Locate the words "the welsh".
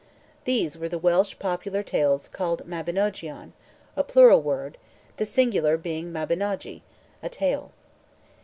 0.89-1.37